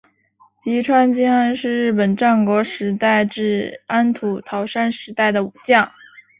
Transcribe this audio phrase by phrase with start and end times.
[0.59, 5.91] 吉川经安是日本战国时代至安土桃山时代的武将。